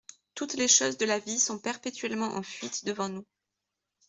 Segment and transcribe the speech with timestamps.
[0.33, 3.27] Toutes les choses de la vie sont perpétuellement en fuite devant nous.